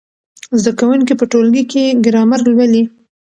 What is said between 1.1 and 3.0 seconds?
په ټولګي کې ګرامر لولي.